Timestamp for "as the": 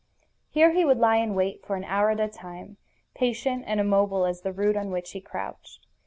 4.25-4.51